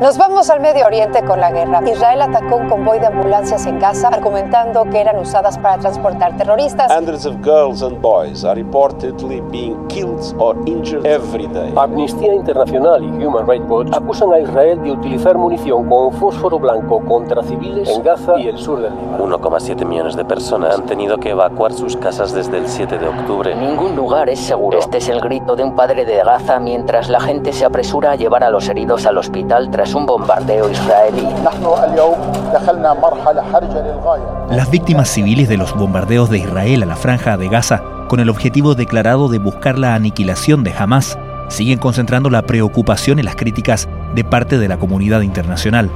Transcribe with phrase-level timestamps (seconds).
[0.00, 1.80] Nos vamos al Medio Oriente con la guerra.
[1.90, 6.92] Israel atacó un convoy de ambulancias en Gaza, argumentando que eran usadas para transportar terroristas.
[6.94, 11.72] Hundreds of girls and boys are reportedly being killed or injured every day.
[11.74, 17.00] Amnistía Internacional y Human Rights Watch acusan a Israel de utilizar munición con fósforo blanco
[17.00, 19.38] contra civiles en Gaza y el sur del Líbano.
[19.38, 23.54] 1,7 millones de personas han tenido que evacuar sus casas desde el 7 de octubre.
[23.54, 24.78] Ningún lugar es seguro.
[24.78, 28.16] Este es el grito de un padre de Gaza mientras la gente se apresura a
[28.16, 31.26] llevar a los heridos al hospital tras un bombardeo israelí.
[34.50, 38.28] Las víctimas civiles de los bombardeos de Israel a la franja de Gaza, con el
[38.28, 43.88] objetivo declarado de buscar la aniquilación de Hamas, siguen concentrando la preocupación y las críticas
[44.14, 45.90] de parte de la comunidad internacional.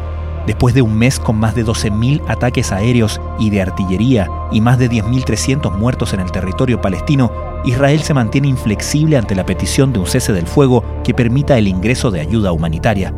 [0.47, 4.79] Después de un mes con más de 12.000 ataques aéreos y de artillería y más
[4.79, 7.31] de 10.300 muertos en el territorio palestino,
[7.65, 11.69] Israel se mantiene inflexible ante la petición de un cese del fuego que permita el
[11.69, 13.13] ingreso de ayuda humanitaria.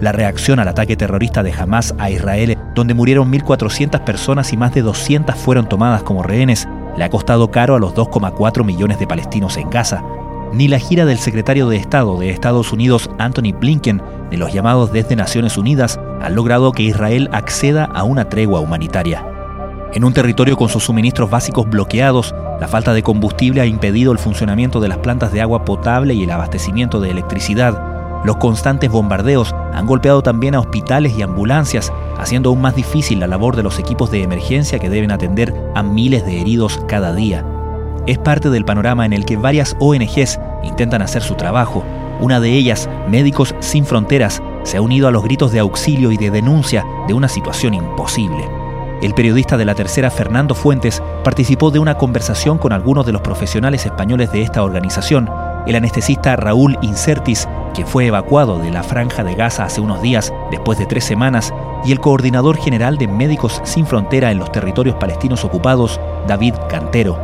[0.00, 4.74] La reacción al ataque terrorista de Hamas a Israel, donde murieron 1.400 personas y más
[4.74, 9.06] de 200 fueron tomadas como rehenes, le ha costado caro a los 2,4 millones de
[9.06, 10.02] palestinos en Gaza.
[10.52, 14.92] Ni la gira del secretario de Estado de Estados Unidos, Anthony Blinken, ni los llamados
[14.92, 19.24] desde Naciones Unidas han logrado que Israel acceda a una tregua humanitaria.
[19.92, 24.18] En un territorio con sus suministros básicos bloqueados, la falta de combustible ha impedido el
[24.18, 27.93] funcionamiento de las plantas de agua potable y el abastecimiento de electricidad.
[28.24, 33.26] Los constantes bombardeos han golpeado también a hospitales y ambulancias, haciendo aún más difícil la
[33.26, 37.44] labor de los equipos de emergencia que deben atender a miles de heridos cada día.
[38.06, 41.84] Es parte del panorama en el que varias ONGs intentan hacer su trabajo.
[42.18, 46.16] Una de ellas, Médicos Sin Fronteras, se ha unido a los gritos de auxilio y
[46.16, 48.48] de denuncia de una situación imposible.
[49.02, 53.20] El periodista de la tercera, Fernando Fuentes, participó de una conversación con algunos de los
[53.20, 55.28] profesionales españoles de esta organización
[55.66, 60.32] el anestesista Raúl Incertis, que fue evacuado de la franja de Gaza hace unos días
[60.50, 61.52] después de tres semanas,
[61.84, 67.18] y el coordinador general de Médicos Sin Frontera en los territorios palestinos ocupados, David Cantero.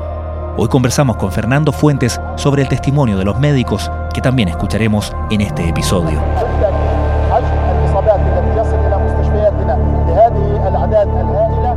[0.57, 5.41] Hoy conversamos con Fernando Fuentes sobre el testimonio de los médicos que también escucharemos en
[5.41, 6.21] este episodio.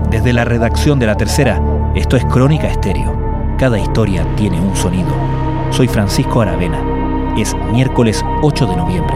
[0.09, 1.61] Desde la redacción de la tercera,
[1.95, 3.15] esto es Crónica Estéreo.
[3.57, 5.42] Cada historia tiene un sonido.
[5.75, 7.33] Soy Francisco Aravena.
[7.35, 9.15] Es miércoles 8 de noviembre.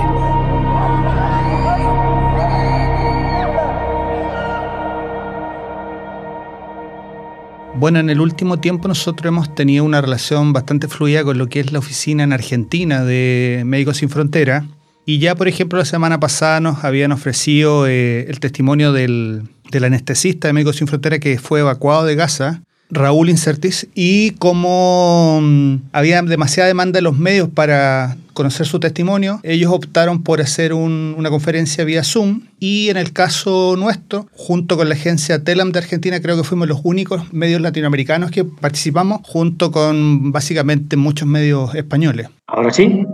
[7.76, 11.60] Bueno, en el último tiempo nosotros hemos tenido una relación bastante fluida con lo que
[11.60, 14.66] es la oficina en Argentina de Médicos Sin Frontera.
[15.06, 19.84] Y ya, por ejemplo, la semana pasada nos habían ofrecido eh, el testimonio del, del
[19.84, 25.76] anestesista de Médicos Sin Frontera que fue evacuado de Gaza Raúl Incertis, y como mm,
[25.92, 31.30] había demasiada demanda en los medios para conocer su testimonio, ellos optaron por hacer una
[31.30, 36.22] conferencia vía Zoom y en el caso nuestro, junto con la agencia Telam de Argentina,
[36.22, 42.30] creo que fuimos los únicos medios latinoamericanos que participamos, junto con básicamente muchos medios españoles.
[42.46, 43.06] Ahora sí.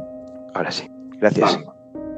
[0.54, 0.84] Ahora sí.
[1.20, 1.58] Gracias.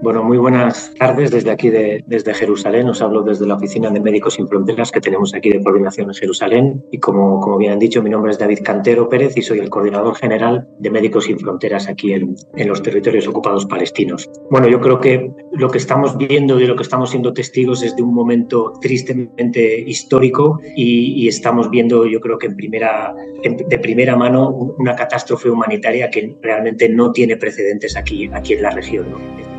[0.01, 2.87] Bueno, muy buenas tardes desde aquí, de, desde Jerusalén.
[2.87, 6.13] Os hablo desde la Oficina de Médicos Sin Fronteras que tenemos aquí de coordinación en
[6.13, 6.83] Jerusalén.
[6.91, 9.69] Y como, como bien han dicho, mi nombre es David Cantero Pérez y soy el
[9.69, 14.29] coordinador general de Médicos Sin Fronteras aquí en, en los territorios ocupados palestinos.
[14.51, 17.95] Bueno, yo creo que lo que estamos viendo y lo que estamos siendo testigos es
[17.95, 23.13] de un momento tristemente histórico y, estamos viendo, yo creo que en primera,
[23.43, 28.69] de primera mano, una catástrofe humanitaria que realmente no tiene precedentes aquí, aquí en la
[28.69, 29.05] región.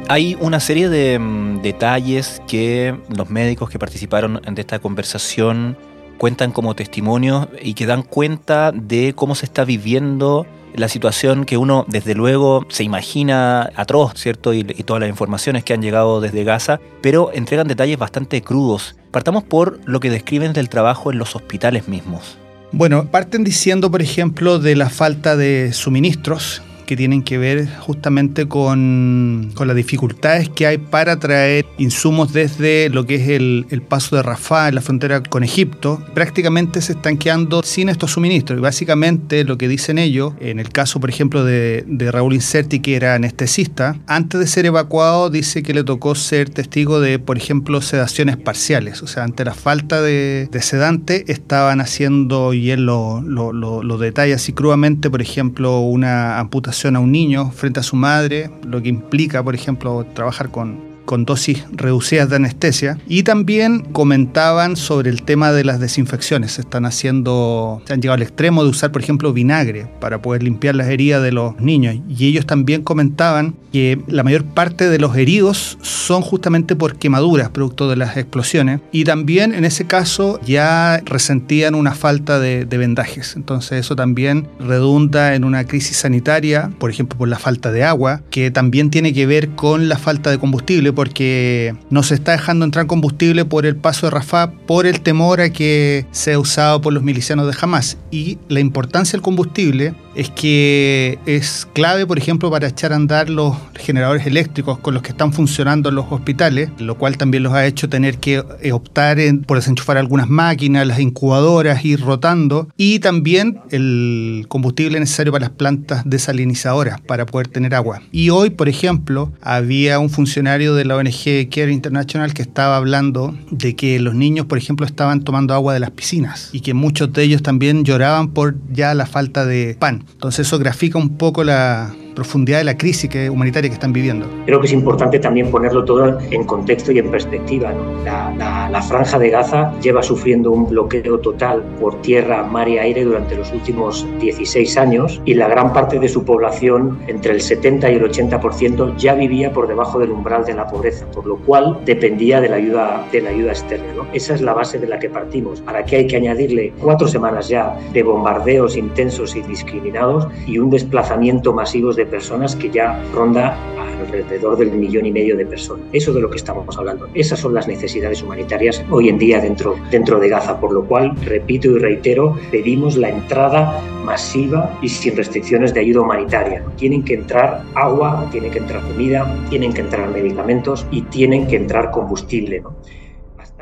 [0.08, 5.76] Hay una serie de mm, detalles que los médicos que participaron de esta conversación
[6.16, 11.56] cuentan como testimonio y que dan cuenta de cómo se está viviendo la situación que
[11.56, 14.54] uno desde luego se imagina atroz, ¿cierto?
[14.54, 18.96] Y, y, todas las informaciones que han llegado desde Gaza, pero entregan detalles bastante crudos.
[19.10, 22.38] Partamos por lo que describen del trabajo en los hospitales mismos.
[22.70, 28.47] Bueno, parten diciendo, por ejemplo, de la falta de suministros que tienen que ver justamente
[28.47, 33.83] con, con, las dificultades que hay para traer insumos desde lo que es el, el
[33.83, 36.03] paso de Rafah en la frontera con Egipto.
[36.15, 38.59] Prácticamente se están quedando sin estos suministros.
[38.59, 42.80] Y básicamente lo que dicen ellos, en el caso por ejemplo de, de Raúl Incerti
[42.80, 47.36] que era anestesista, antes de ser evacuado dice que le tocó ser testigo de por
[47.36, 52.86] ejemplo sedaciones parciales, o sea, ante la falta de, de sedante estaban haciendo, y él
[52.86, 57.80] lo, lo, lo, lo detalla así crudamente, por ejemplo, una amputación a un niño frente
[57.80, 62.98] a su madre, lo que implica, por ejemplo, trabajar con, con dosis reducidas de anestesia.
[63.08, 66.53] Y también comentaban sobre el tema de las desinfecciones.
[66.53, 70.42] Se están haciendo, se han llegado al extremo de usar, por ejemplo, vinagre para poder
[70.42, 71.97] limpiar las heridas de los niños.
[72.08, 77.50] Y ellos también comentaban que la mayor parte de los heridos son justamente por quemaduras,
[77.50, 78.80] producto de las explosiones.
[78.92, 83.36] Y también en ese caso ya resentían una falta de, de vendajes.
[83.36, 88.22] Entonces eso también redunda en una crisis sanitaria, por ejemplo, por la falta de agua,
[88.30, 92.65] que también tiene que ver con la falta de combustible, porque no se está dejando
[92.65, 96.93] entrar combustible por el paso de Rafah por el temor a que sea usado por
[96.93, 97.98] los milicianos de Hamas.
[98.10, 103.28] Y la importancia del combustible es que es clave, por ejemplo, para echar a andar
[103.28, 107.53] los generadores eléctricos con los que están funcionando en los hospitales, lo cual también los
[107.53, 112.98] ha hecho tener que eh, optar por desenchufar algunas máquinas, las incubadoras, ir rotando, y
[113.01, 118.01] también el combustible necesario para las plantas desalinizadoras para poder tener agua.
[118.10, 123.36] Y hoy, por ejemplo, había un funcionario de la ONG Care International que estaba hablando
[123.50, 127.12] de que los niños, por ejemplo, estaban tomando agua de las piscinas y que muchos
[127.12, 130.04] de ellos también lloraban por ya la falta de pan.
[130.12, 134.27] Entonces eso grafica un poco la, profundidad de la crisis que, humanitaria que están viviendo.
[134.47, 137.72] Creo que es importante también ponerlo todo en contexto y en perspectiva.
[138.04, 143.04] La, la, franja de Gaza lleva sufriendo un bloqueo total por tierra, mar y aire
[143.04, 147.91] durante los últimos 16 años y la gran parte de su población, entre el 70
[147.91, 151.78] y el 80%, ya vivía por debajo del umbral de la pobreza, por lo cual
[151.84, 153.92] dependía de la ayuda, de la ayuda externa.
[153.95, 154.07] ¿no?
[154.15, 155.60] Esa es la base de la que partimos.
[155.60, 160.71] ¿Para qué hay que añadirle cuatro semanas ya de bombardeos intensos y discriminados y un
[160.71, 163.56] desplazamiento masivo de personas que ya ronda
[164.00, 165.86] alrededor del millón y medio de personas.
[165.92, 167.08] Eso de lo que estamos hablando.
[167.14, 171.14] Esas son las necesidades humanitarias hoy en día dentro, dentro de Gaza, por lo cual,
[171.24, 176.64] repito y reitero, pedimos la entrada masiva y sin restricciones de ayuda humanitaria.
[176.76, 181.56] Tienen que entrar agua, tienen que entrar comida, tienen que entrar medicamentos y tienen que
[181.56, 182.60] entrar combustible.
[182.60, 182.76] ¿no?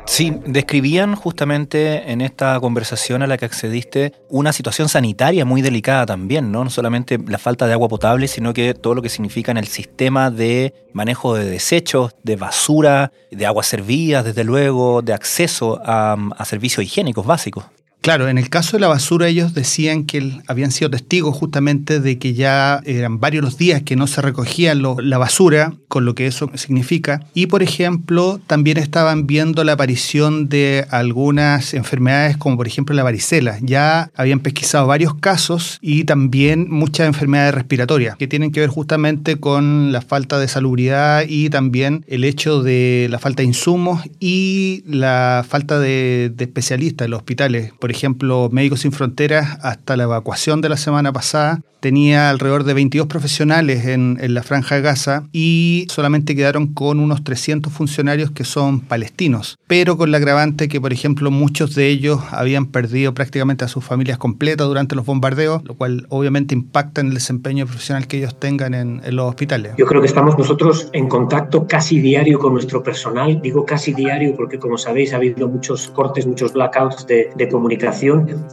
[0.07, 6.05] Sí, describían justamente en esta conversación a la que accediste una situación sanitaria muy delicada
[6.05, 6.63] también, ¿no?
[6.63, 9.67] No solamente la falta de agua potable, sino que todo lo que significa en el
[9.67, 16.15] sistema de manejo de desechos, de basura, de aguas servidas, desde luego, de acceso a,
[16.37, 17.65] a servicios higiénicos básicos.
[18.05, 22.19] Claro, en el caso de la basura ellos decían que habían sido testigos justamente de
[22.19, 26.27] que ya eran varios los días que no se recogía la basura, con lo que
[26.27, 27.25] eso significa.
[27.33, 33.01] Y por ejemplo, también estaban viendo la aparición de algunas enfermedades como por ejemplo la
[33.01, 33.57] varicela.
[33.63, 39.39] Ya habían pesquisado varios casos y también muchas enfermedades respiratorias que tienen que ver justamente
[39.39, 44.83] con la falta de salubridad y también el hecho de la falta de insumos y
[44.85, 47.71] la falta de, especialistas en los hospitales.
[47.79, 52.73] Por ejemplo, Médicos Sin Fronteras, hasta la evacuación de la semana pasada, tenía alrededor de
[52.73, 58.43] 22 profesionales en, la franja de Gaza y solamente quedaron con unos 300 funcionarios que
[58.43, 63.65] son palestinos, pero con la agravante que, por ejemplo, muchos de ellos habían perdido prácticamente
[63.65, 68.07] a sus familias completas durante los bombardeos, lo cual obviamente impacta en el desempeño profesional
[68.07, 69.73] que ellos tengan en, los hospitales.
[69.77, 74.35] Yo creo que estamos nosotros en contacto casi diario con nuestro personal, digo casi diario
[74.35, 77.84] porque como sabéis ha habido muchos cortes, muchos blackouts de, comunicación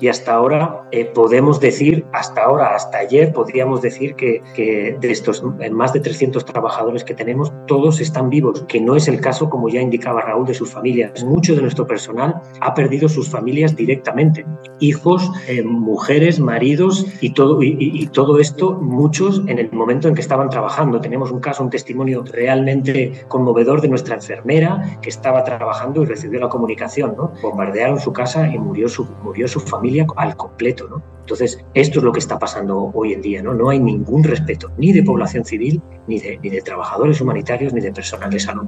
[0.00, 5.42] y hasta ahora eh, podemos decir, hasta ahora, hasta ayer, podríamos decir que, de estos
[5.70, 9.68] más de 300 trabajadores que tenemos, todos están vivos, que no es el caso, como
[9.68, 11.24] ya indicaba Raúl, de sus familias.
[11.24, 14.44] Mucho de nuestro personal ha perdido sus familias directamente,
[14.80, 20.20] hijos, eh, mujeres, maridos y todo, y, todo esto, muchos en el momento en que
[20.20, 21.00] estaban trabajando.
[21.00, 26.40] Tenemos un caso, un testimonio realmente conmovedor de nuestra enfermera que estaba trabajando y recibió
[26.40, 27.14] la comunicación.
[27.16, 27.32] ¿no?
[27.42, 30.88] Bombardearon su casa y murió su, murió su familia al completo.
[30.88, 31.02] ¿no?
[31.20, 33.54] Entonces, esto es lo que está pasando hoy en día, ¿no?
[33.54, 37.80] No hay ningún respeto, ni de población civil, ni de, ni de trabajadores humanitarios, ni
[37.80, 38.66] de personal de salud.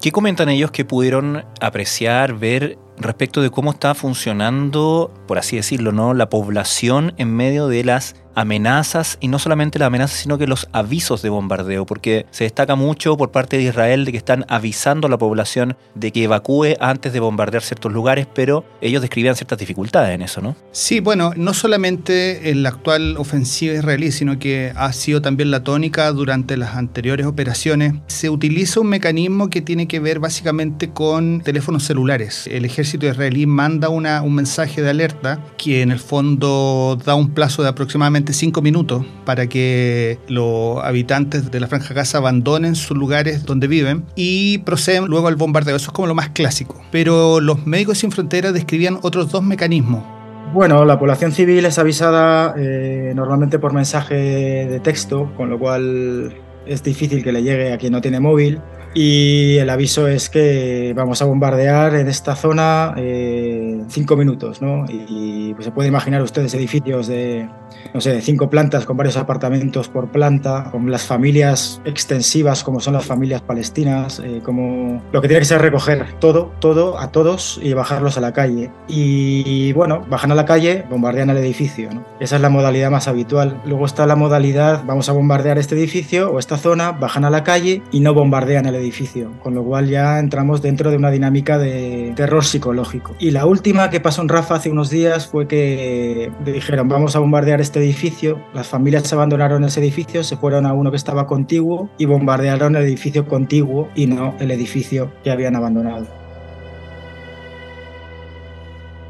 [0.00, 5.92] ¿Qué comentan ellos que pudieron apreciar, ver respecto de cómo está funcionando, por así decirlo,
[5.92, 6.14] ¿no?
[6.14, 10.68] la población en medio de las amenazas, y no solamente las amenazas, sino que los
[10.72, 15.06] avisos de bombardeo, porque se destaca mucho por parte de Israel de que están avisando
[15.06, 19.58] a la población de que evacúe antes de bombardear ciertos lugares, pero ellos describían ciertas
[19.58, 20.56] dificultades en eso, ¿no?
[20.70, 25.62] Sí, bueno, no solamente en la actual ofensiva israelí, sino que ha sido también la
[25.62, 27.94] tónica durante las anteriores operaciones.
[28.06, 32.46] Se utiliza un mecanismo que tiene que ver básicamente con teléfonos celulares.
[32.46, 37.30] El ejército israelí manda una, un mensaje de alerta que en el fondo da un
[37.30, 42.96] plazo de aproximadamente cinco minutos para que los habitantes de la Franja Gaza abandonen sus
[42.96, 45.76] lugares donde viven y proceden luego al bombardeo.
[45.76, 46.80] Eso es como lo más clásico.
[46.90, 50.04] Pero los médicos sin fronteras describían otros dos mecanismos.
[50.52, 56.34] Bueno, la población civil es avisada eh, normalmente por mensaje de texto, con lo cual
[56.66, 58.60] es difícil que le llegue a quien no tiene móvil.
[58.94, 64.84] Y el aviso es que vamos a bombardear en esta zona eh, cinco minutos, ¿no?
[64.88, 67.48] Y, pues se puede imaginar ustedes edificios de,
[67.94, 72.94] no sé, cinco plantas con varios apartamentos por planta, con las familias extensivas como son
[72.94, 77.58] las familias palestinas, eh, como lo que tiene que ser recoger todo, todo a todos
[77.62, 78.70] y bajarlos a la calle.
[78.88, 82.04] Y bueno, bajan a la calle, bombardean el edificio, ¿no?
[82.20, 83.60] Esa es la modalidad más habitual.
[83.64, 87.42] Luego está la modalidad, vamos a bombardear este edificio o esta zona, bajan a la
[87.42, 91.10] calle y no bombardean el edificio edificio, con lo cual ya entramos dentro de una
[91.10, 93.14] dinámica de terror psicológico.
[93.18, 97.20] Y la última que pasó en Rafa hace unos días fue que dijeron vamos a
[97.20, 101.88] bombardear este edificio, las familias abandonaron ese edificio, se fueron a uno que estaba contiguo
[101.96, 106.06] y bombardearon el edificio contiguo y no el edificio que habían abandonado.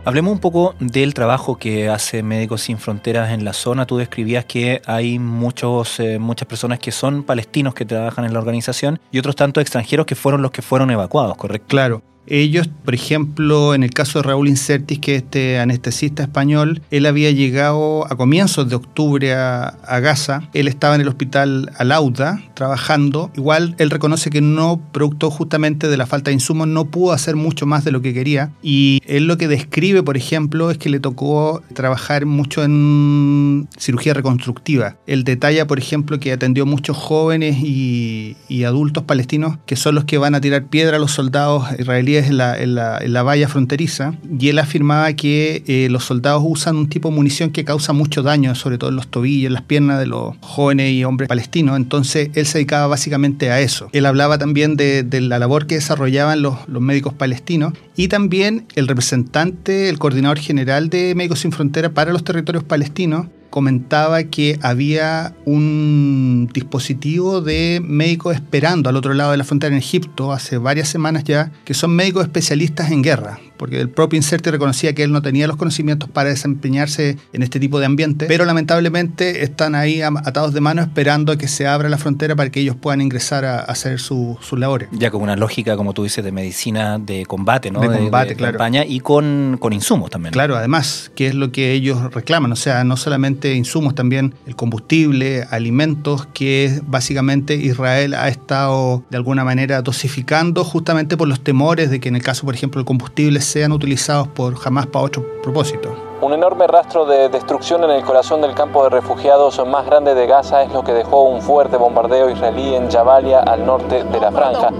[0.04, 3.86] Hablemos un poco del trabajo que hace Médicos Sin Fronteras en la zona.
[3.86, 8.40] Tú describías que hay muchos, eh, muchas personas que son palestinos que trabajan en la
[8.40, 11.68] organización y otros tantos extranjeros que fueron los que fueron evacuados, ¿correcto?
[11.68, 12.02] Claro.
[12.26, 17.06] Ellos, por ejemplo, en el caso de Raúl Incertis, que es este anestesista español, él
[17.06, 20.48] había llegado a comienzos de octubre a, Gaza.
[20.54, 23.30] Él estaba en el hospital Alauda trabajando.
[23.36, 27.36] Igual él reconoce que no, producto justamente de la falta de insumos, no pudo hacer
[27.36, 28.52] mucho más de lo que quería.
[28.62, 34.14] Y él lo que describe, por ejemplo, es que le tocó trabajar mucho en cirugía
[34.14, 34.96] reconstructiva.
[35.06, 40.04] Él detalla, por ejemplo, que atendió muchos jóvenes y, y adultos palestinos que son los
[40.04, 44.58] que van a tirar piedra a los soldados israelíes en la, valla fronteriza y él
[44.58, 48.78] afirmaba que eh, los soldados usan un tipo de munición que causa mucho daño, sobre
[48.78, 51.76] todo en los tobillos, en las piernas de los jóvenes y hombres palestinos.
[51.76, 53.88] Entonces él se dedicaba básicamente a eso.
[53.92, 58.88] Él hablaba también de, la labor que desarrollaban los, los médicos palestinos y también el
[58.88, 65.34] representante, el coordinador general de Médicos Sin Fronteras para los territorios palestinos comentaba que había
[65.44, 70.88] un dispositivo de médicos esperando al otro lado de la frontera en Egipto hace varias
[70.88, 75.12] semanas ya, que son médicos especialistas en guerra, porque el propio Inserti reconocía que él
[75.12, 80.02] no tenía los conocimientos para desempeñarse en este tipo de ambiente, pero lamentablemente están ahí
[80.02, 83.44] atados de mano esperando a que se abra la frontera para que ellos puedan ingresar
[83.44, 84.88] a, hacer sus labores.
[84.90, 87.82] Ya con una lógica, como tú dices, de medicina de combate, ¿no?
[87.82, 88.54] De, combate, claro.
[88.54, 90.32] Campaña y con, con insumos también.
[90.32, 94.56] Claro, además, que es lo que ellos reclaman, o sea, no solamente insumos, también el
[94.56, 101.90] combustible, alimentos, que básicamente Israel ha estado de alguna manera dosificando justamente por los temores
[101.90, 105.26] de que en el caso, por ejemplo, el combustible sean utilizados por jamás para otro
[105.42, 106.11] propósito.
[106.22, 110.28] Un enorme rastro de destrucción en el corazón del campo de refugiados más grande de
[110.28, 114.30] Gaza es lo que dejó un fuerte bombardeo israelí en Jabalia, al norte de la
[114.30, 114.70] franja.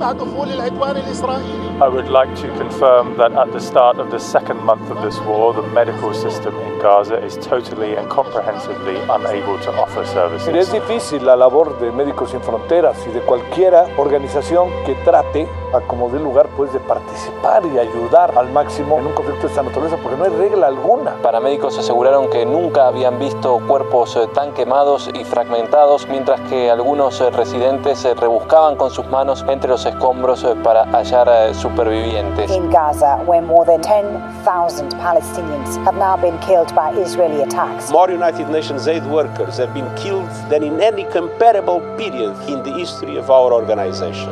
[1.81, 5.19] I would like to confirm that at the start of the second month of this
[5.27, 10.55] war, the medical system in Gaza is totally and comprehensively unable to offer services.
[10.55, 15.81] Es difícil la labor de Médicos Sin Fronteras y de cualquiera organización que trate a
[15.81, 19.63] como de lugar pues de participar y ayudar al máximo en un conflicto de esta
[19.65, 21.17] naturaleza porque no hay regla alguna.
[21.33, 27.23] Paramédicos aseguraron que nunca habían visto cuerpos eh, tan quemados y fragmentados mientras que algunos
[27.23, 32.51] eh, residentes eh, rebuscaban con sus manos entre los escombros para hallar supervivientes.
[32.51, 37.91] In Gaza, where more than 10,000 Palestinians have now been killed by Israeli attacks.
[37.91, 42.75] More United Nations aid workers have been killed than in any comparable period in the
[42.79, 44.29] history of our organization.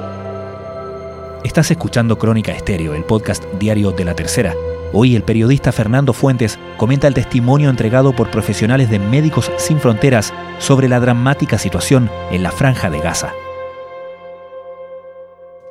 [1.45, 4.55] Estás escuchando Crónica Estéreo, el podcast diario de la Tercera.
[4.93, 10.33] Hoy el periodista Fernando Fuentes comenta el testimonio entregado por profesionales de Médicos Sin Fronteras
[10.59, 13.33] sobre la dramática situación en la franja de Gaza.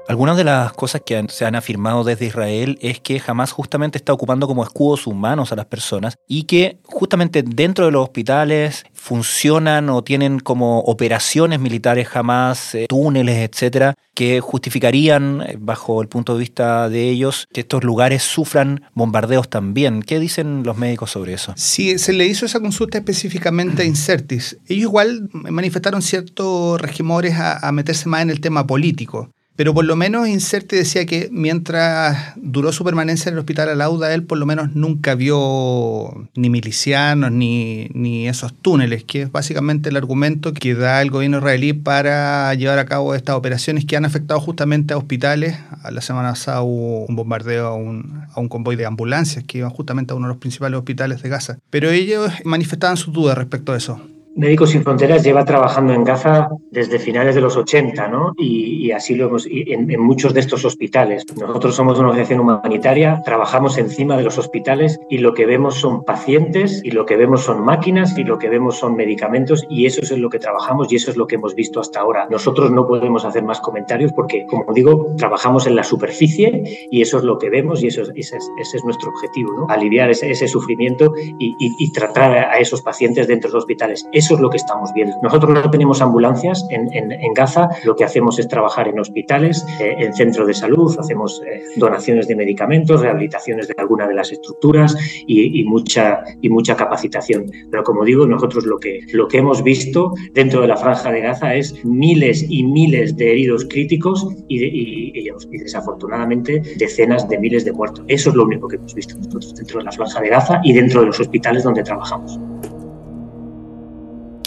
[0.10, 4.12] Algunas de las cosas que se han afirmado desde Israel es que Hamas justamente está
[4.12, 9.88] ocupando como escudos humanos a las personas y que justamente dentro de los hospitales funcionan
[9.92, 16.34] o tienen como operaciones militares Hamas, eh, túneles, etcétera, que justificarían, eh, bajo el punto
[16.34, 20.02] de vista de ellos, que estos lugares sufran bombardeos también.
[20.02, 21.54] ¿Qué dicen los médicos sobre eso?
[21.56, 24.58] Sí, se le hizo esa consulta específicamente a Incertis.
[24.66, 29.30] Ellos igual manifestaron ciertos regimores a meterse más en el tema político.
[29.60, 34.14] Pero por lo menos Inserti decía que mientras duró su permanencia en el hospital Alauda,
[34.14, 39.90] él por lo menos nunca vio ni milicianos ni, ni esos túneles, que es básicamente
[39.90, 44.06] el argumento que da el gobierno israelí para llevar a cabo estas operaciones que han
[44.06, 45.58] afectado justamente a hospitales.
[45.92, 49.72] La semana pasada hubo un bombardeo a un, a un convoy de ambulancias que iban
[49.72, 51.60] justamente a uno de los principales hospitales de Gaza.
[51.70, 54.00] Pero ellos manifestaban sus dudas respecto a eso
[54.40, 58.32] Médicos Sin Fronteras lleva trabajando en Gaza desde finales de los 80, ¿no?
[58.38, 61.26] Y, así lo hemos, en, en, muchos de estos hospitales.
[61.38, 66.06] Nosotros somos una organización humanitaria, trabajamos encima de los hospitales y lo que vemos son
[66.06, 70.02] pacientes y lo que vemos son máquinas y lo que vemos son medicamentos y eso
[70.02, 72.26] es en lo que trabajamos y eso es lo que hemos visto hasta ahora.
[72.32, 77.18] Nosotros no podemos hacer más comentarios porque, como digo, trabajamos en la superficie y eso
[77.18, 79.68] es lo que vemos y eso es, ese, es, nuestro objetivo, ¿no?
[79.70, 84.08] aliviar ese, ese sufrimiento y, y, tratar a esos pacientes dentro de los hospitales.
[84.14, 85.16] Eso es lo que estamos viendo.
[85.22, 86.90] Nosotros no tenemos ambulancias en,
[87.34, 91.64] Gaza, lo que hacemos es trabajar en hospitales, eh, en centros de salud, hacemos eh,
[91.78, 97.46] donaciones de medicamentos, rehabilitaciones de alguna de las estructuras y, mucha, y mucha capacitación.
[97.70, 101.22] Pero como digo, nosotros lo que, lo que hemos visto dentro de la franja de
[101.22, 105.22] Gaza es miles y miles de heridos críticos y
[105.60, 108.04] desafortunadamente decenas de miles de muertos.
[108.08, 110.74] Eso es lo único que hemos visto nosotros dentro de la franja de Gaza y
[110.74, 112.40] dentro de los hospitales donde trabajamos.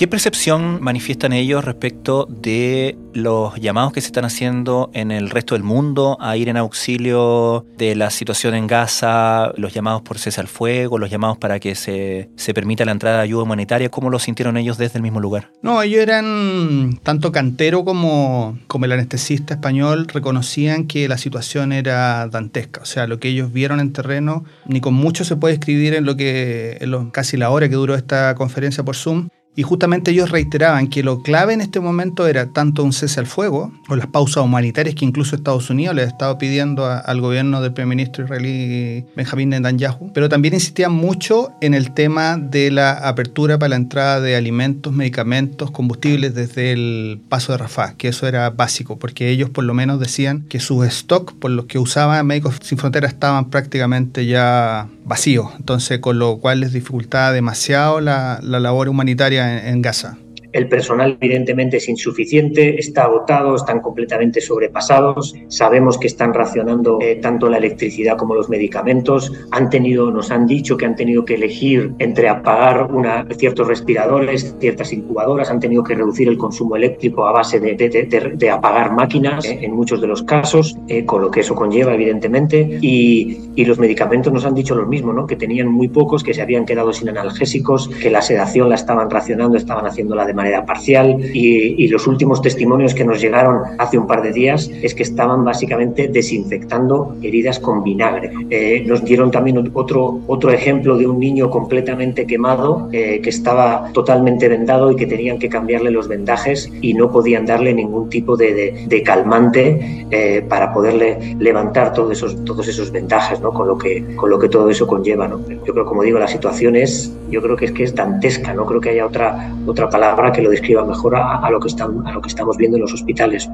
[0.03, 5.55] ¿Qué percepción manifiestan ellos respecto de los llamados que se están haciendo en el resto
[5.55, 10.41] del mundo a ir en auxilio de la situación en Gaza, los llamados por cese
[10.41, 13.91] al fuego, los llamados para que se, se permita la entrada de ayuda humanitaria?
[13.91, 15.53] ¿Cómo lo sintieron ellos desde el mismo lugar?
[15.63, 22.27] No, ellos eran, tanto Cantero como, como el anestesista español, reconocían que la situación era
[22.27, 22.81] dantesca.
[22.83, 26.07] O sea, lo que ellos vieron en terreno, ni con mucho se puede escribir en
[26.07, 29.29] lo que, en casi la hora que duró esta conferencia por Zoom.
[29.55, 33.27] Y justamente ellos reiteraban que lo clave en este momento era tanto un cese al
[33.27, 37.61] fuego o las pausas humanitarias que incluso Estados Unidos le estaba pidiendo a, al gobierno
[37.61, 42.93] del primer ministro israelí Benjamín Netanyahu, pero también insistían mucho en el tema de la
[42.93, 48.27] apertura para la entrada de alimentos, medicamentos, combustibles desde el paso de Rafah, que eso
[48.27, 52.27] era básico, porque ellos por lo menos decían que sus stock por los que usaban
[52.27, 58.41] Médicos Sin Fronteras estaban prácticamente ya vacíos, entonces con lo cual les dificultaba demasiado la,
[58.43, 60.19] la labor humanitaria en, Gaza.
[60.53, 65.35] El personal evidentemente es insuficiente, está agotado, están completamente sobrepasados.
[65.49, 69.33] Sabemos que están racionando eh, tanto la electricidad como los medicamentos.
[69.51, 74.55] Han tenido, nos han dicho que han tenido que elegir entre apagar una, ciertos respiradores,
[74.61, 75.51] ciertas incubadoras.
[75.51, 79.61] Han tenido que reducir el consumo eléctrico a base de, de, de, apagar máquinas eh,
[79.63, 82.79] en muchos de los casos, eh, con lo que eso conlleva evidentemente.
[82.83, 85.27] Y, y, los medicamentos nos han dicho lo mismo, ¿no?
[85.27, 89.09] que tenían muy pocos, que se habían quedado sin analgésicos, que la sedación la estaban
[89.09, 94.07] racionando, estaban haciéndola de manera parcial y, los últimos testimonios que nos llegaron hace un
[94.07, 98.31] par de días es que estaban básicamente desinfectando heridas con vinagre.
[98.49, 103.91] Eh, nos dieron también otro, otro ejemplo de un niño completamente quemado eh, que estaba
[103.93, 108.37] totalmente vendado y que tenían que cambiarle los vendajes y no podían darle ningún tipo
[108.37, 113.53] de, de, calmante eh, para poderle levantar todos esos, todos esos vendajes, ¿no?
[113.53, 115.29] con, lo que, con lo que todo eso conlleva.
[115.29, 115.41] ¿no?
[115.67, 118.65] Yo creo, como digo, la situación es, yo creo que es que es dantesca, no
[118.65, 122.13] creo que haya otra, otra palabra que lo describa mejor a, lo que están, a
[122.13, 123.49] lo que estamos viendo en los hospitales.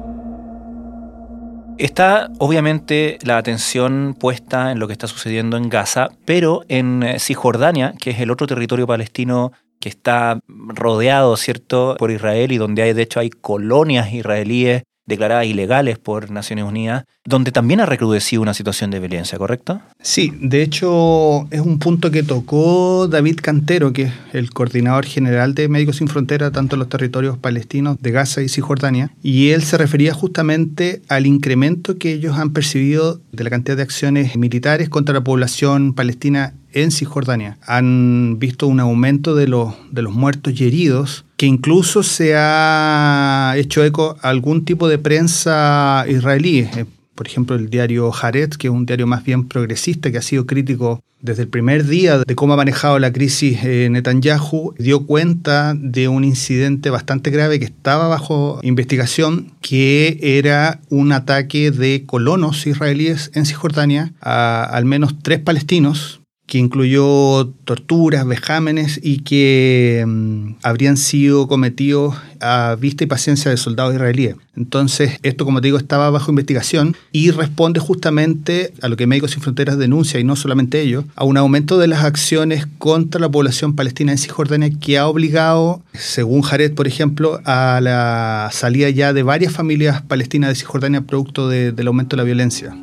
[1.77, 7.19] Está obviamente la atención puesta en lo que está sucediendo en Gaza, pero en eh,
[7.19, 12.81] Cisjordania, que es el otro territorio palestino que está rodeado, ¿cierto?, por Israel y donde
[12.81, 18.41] hay, de hecho, hay colonias israelíes declaradas ilegales por Naciones Unidas, donde también ha recrudecido
[18.41, 19.81] una situación de violencia, ¿correcto?
[20.01, 25.53] Sí, de hecho es un punto que tocó David Cantero, que es el coordinador general
[25.53, 29.63] de Médicos Sin Frontera, tanto en los territorios palestinos de Gaza y Cisjordania, y él
[29.63, 34.89] se refería justamente al incremento que ellos han percibido de la cantidad de acciones militares
[34.89, 37.57] contra la población palestina en Cisjordania.
[37.65, 43.53] Han visto un aumento de los, de los muertos y heridos que incluso se ha
[43.57, 46.67] hecho eco a algún tipo de prensa israelí.
[46.75, 50.21] Eh, por ejemplo, el diario Haaretz, que es un diario más bien progresista, que ha
[50.21, 55.05] sido crítico desde el primer día de cómo ha manejado la crisis eh, Netanyahu, dio
[55.05, 62.03] cuenta de un incidente bastante grave que estaba bajo investigación, que era un ataque de
[62.05, 66.18] colonos israelíes en Cisjordania a al menos tres palestinos
[66.49, 73.57] que incluyó torturas, vejámenes y que mm, habrían sido cometidos a vista y paciencia de
[73.57, 74.35] soldados israelíes.
[74.55, 79.31] Entonces, esto, como te digo, estaba bajo investigación y responde justamente a lo que Médicos
[79.31, 83.29] Sin Fronteras denuncia, y no solamente ellos, a un aumento de las acciones contra la
[83.29, 89.13] población palestina en Cisjordania que ha obligado, según Jared, por ejemplo, a la salida ya
[89.13, 92.75] de varias familias palestinas de Cisjordania producto del aumento de la violencia.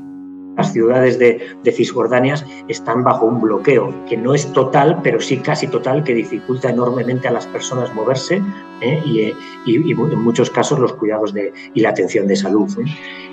[0.56, 2.34] Las ciudades de, de, Cisjordania
[2.68, 7.28] están bajo un bloqueo, que no es total, pero sí casi total, que dificulta enormemente
[7.28, 8.40] a las personas moverse
[8.80, 9.02] ¿eh?
[9.04, 9.34] y,
[9.64, 12.68] y, en muchos casos los cuidados de, y la atención de salud.
[12.78, 12.84] ¿eh?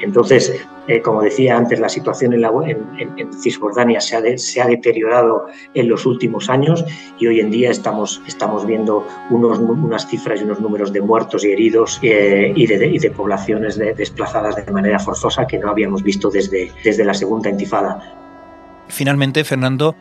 [0.01, 0.53] Entonces,
[0.87, 4.61] eh, como decía antes, la situación en, la, en, en Cisjordania se ha, de, se
[4.61, 6.83] ha, deteriorado en los últimos años
[7.19, 11.45] y hoy en día estamos, estamos viendo unos, unas cifras y unos números de muertos
[11.45, 15.69] y heridos eh, y, de, y, de, poblaciones de, desplazadas de manera forzosa que no
[15.69, 18.19] habíamos visto desde, desde la segunda intifada.
[18.89, 19.95] Finalmente, Fernando,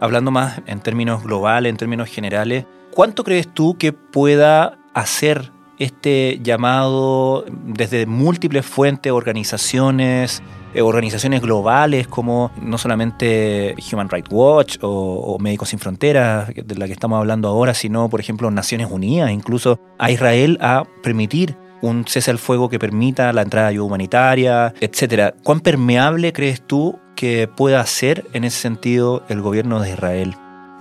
[0.00, 6.38] hablando más en términos globales, en términos generales, ¿cuánto crees tú que pueda hacer este
[6.42, 10.42] llamado desde múltiples fuentes, organizaciones,
[10.74, 16.86] eh, organizaciones globales como no solamente Human Rights Watch o, Médicos Sin Fronteras, de la
[16.86, 22.06] que estamos hablando ahora, sino, por ejemplo, Naciones Unidas, incluso a Israel a permitir un
[22.06, 25.34] cese al fuego que permita la entrada de ayuda humanitaria, etcétera.
[25.42, 30.34] ¿Cuán permeable crees tú que pueda ser en ese sentido el gobierno de Israel?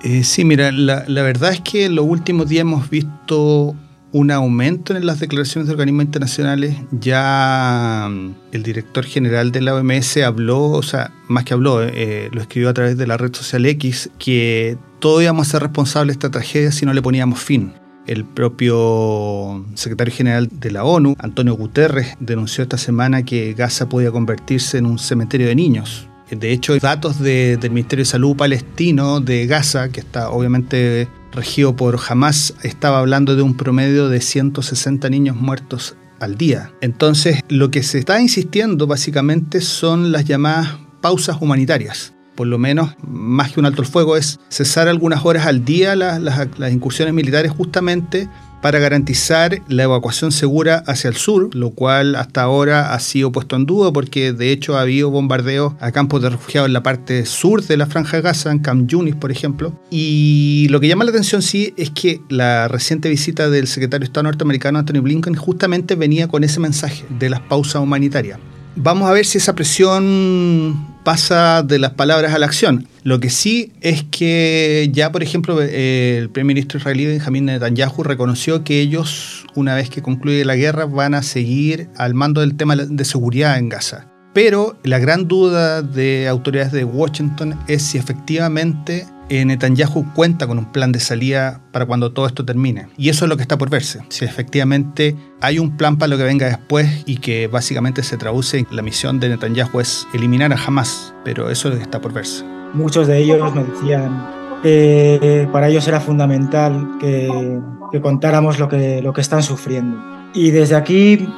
[0.03, 3.75] Eh, sí, mira, la, la verdad es que en los últimos días hemos visto
[4.13, 6.77] un aumento en las declaraciones de organismos internacionales.
[6.91, 12.29] Ya mm, el director general de la OMS habló, o sea, más que habló, eh,
[12.31, 16.15] lo escribió a través de la red social X, que todos íbamos a ser responsables
[16.15, 17.73] de esta tragedia si no le poníamos fin.
[18.05, 24.11] El propio secretario general de la ONU, Antonio Guterres, denunció esta semana que Gaza podía
[24.11, 26.07] convertirse en un cementerio de niños.
[26.29, 31.75] De hecho, datos de, del Ministerio de Salud palestino de Gaza, que está obviamente regido
[31.75, 36.71] por Hamas, estaba hablando de un promedio de 160 niños muertos al día.
[36.81, 42.13] Entonces, lo que se está insistiendo básicamente son las llamadas pausas humanitarias.
[42.35, 45.95] Por lo menos, más que un alto el fuego, es cesar algunas horas al día
[45.95, 48.29] las, las, las incursiones militares justamente
[48.63, 53.57] para garantizar la evacuación segura hacia el sur, lo cual hasta ahora ha sido puesto
[53.57, 57.25] en duda porque de hecho ha habido bombardeos a campos de refugiados en la parte
[57.25, 59.77] sur de la franja de Gaza, en Camp Yunis, por ejemplo.
[59.91, 64.05] Y lo que llama la atención sí es que la reciente visita del secretario de
[64.05, 68.39] Estado norteamericano Anthony Blinken justamente venía con ese mensaje de las pausas humanitarias.
[68.75, 72.87] Vamos a ver si esa presión pasa de las palabras a la acción.
[73.03, 78.03] Lo que sí es que ya, por ejemplo, eh, el primer ministro israelí Benjamin Netanyahu
[78.03, 82.55] reconoció que ellos, una vez que concluye la guerra, van a seguir al mando del
[82.55, 84.12] tema de seguridad en Gaza.
[84.33, 90.57] Pero la gran duda de autoridades de Washington es si efectivamente eh, Netanyahu cuenta con
[90.57, 92.87] un plan de salida para cuando todo esto termine.
[92.97, 94.01] Y eso es lo que está por verse.
[94.09, 98.59] Si efectivamente hay un plan para lo que venga después y que básicamente se traduce
[98.59, 101.13] en la misión de Netanyahu es eliminar a Hamas.
[101.23, 102.43] Pero eso es lo que está por verse.
[102.73, 104.27] Muchos de ellos me decían
[104.63, 107.59] que para ellos era fundamental que,
[107.91, 110.22] que contáramos lo que, lo que están sufriendo.
[110.35, 111.29] Y desde aquí,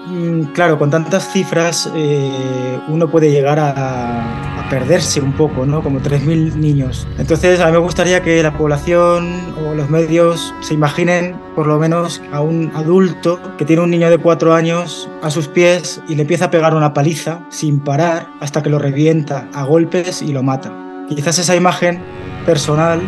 [0.53, 5.83] claro, con tantas cifras, eh, uno puede llegar a, a, perderse un poco, ¿no?
[5.83, 7.05] Como 3.000 niños.
[7.19, 11.77] Entonces, a mí me gustaría que la población o los medios se imaginen, por lo
[11.77, 16.15] menos, a un adulto que tiene un niño de 4 años a sus pies y
[16.15, 20.31] le empieza a pegar una paliza sin parar hasta que lo revienta a golpes y
[20.31, 20.71] lo mata.
[21.09, 22.01] Quizás esa imagen
[22.45, 23.01] personal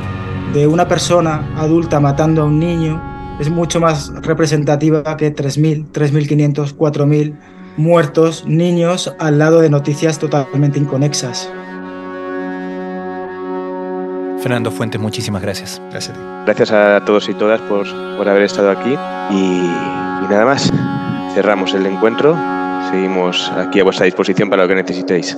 [0.54, 6.76] de una persona adulta matando a un niño es mucho más representativa que 3.000, 3.500,
[6.76, 7.36] 4.000
[7.78, 11.50] muertos niños al lado de noticias totalmente inconexas.
[14.41, 15.82] Fernando Fuentes, muchísimas gracias.
[15.91, 16.17] Gracias.
[16.45, 17.86] Gracias a todos y todas por,
[18.17, 18.91] por haber estado aquí
[19.32, 20.71] y, y nada más.
[21.34, 22.36] Cerramos el encuentro.
[22.89, 25.38] Seguimos aquí a vuestra disposición para lo que necesitéis.